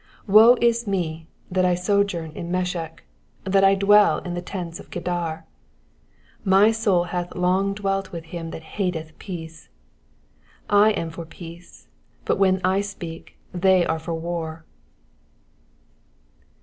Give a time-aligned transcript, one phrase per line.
[0.25, 3.03] 5 Woe is me, that I sojourn in Mesech,
[3.43, 5.45] that I dwell in the tents of Kedar!
[6.37, 9.69] 6 My soul hath long dwelt with him that hateth peace.
[10.71, 11.85] 7 I am for peace:
[12.25, 14.65] but when I speak, they are for war.